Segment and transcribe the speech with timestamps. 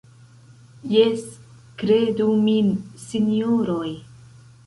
[0.93, 1.25] Jes,
[1.83, 2.73] kredu min,
[3.05, 3.93] sinjoroj.